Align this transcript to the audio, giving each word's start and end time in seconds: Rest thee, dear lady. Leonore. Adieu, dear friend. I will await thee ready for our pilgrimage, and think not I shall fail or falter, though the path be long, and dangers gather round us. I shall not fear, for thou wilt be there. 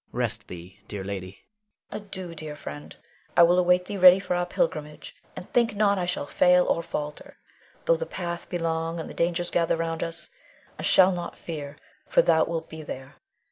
Rest 0.11 0.47
thee, 0.47 0.79
dear 0.87 1.03
lady. 1.03 1.45
Leonore. 1.91 2.07
Adieu, 2.07 2.33
dear 2.33 2.55
friend. 2.55 2.95
I 3.37 3.43
will 3.43 3.59
await 3.59 3.85
thee 3.85 3.97
ready 3.97 4.17
for 4.17 4.35
our 4.35 4.47
pilgrimage, 4.47 5.15
and 5.35 5.47
think 5.53 5.75
not 5.75 5.99
I 5.99 6.07
shall 6.07 6.25
fail 6.25 6.65
or 6.65 6.81
falter, 6.81 7.37
though 7.85 7.97
the 7.97 8.07
path 8.07 8.49
be 8.49 8.57
long, 8.57 8.99
and 8.99 9.15
dangers 9.15 9.51
gather 9.51 9.77
round 9.77 10.01
us. 10.01 10.31
I 10.79 10.81
shall 10.81 11.11
not 11.11 11.37
fear, 11.37 11.77
for 12.07 12.23
thou 12.23 12.45
wilt 12.45 12.67
be 12.67 12.81
there. 12.81 13.17